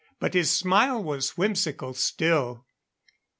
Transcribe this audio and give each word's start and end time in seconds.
But 0.19 0.33
his 0.33 0.49
smile 0.49 1.03
was 1.03 1.37
whimsical 1.37 1.93
still. 1.93 2.65